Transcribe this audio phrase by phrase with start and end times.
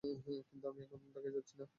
[0.43, 1.65] কিন্তু আমি এখান থেকে যাচ্ছিনা।